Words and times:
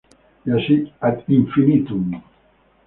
Y 0.45 0.49
así 0.51 0.91
"ad 0.99 1.19
infinitum". 1.27 2.19